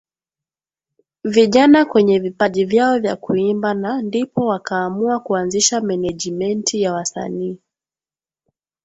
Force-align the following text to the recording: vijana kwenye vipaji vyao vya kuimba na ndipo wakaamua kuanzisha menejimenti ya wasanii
vijana 1.23 1.85
kwenye 1.85 2.19
vipaji 2.19 2.65
vyao 2.65 2.99
vya 2.99 3.15
kuimba 3.15 3.73
na 3.73 4.01
ndipo 4.01 4.45
wakaamua 4.45 5.19
kuanzisha 5.19 5.81
menejimenti 5.81 6.81
ya 6.81 6.93
wasanii 6.93 7.59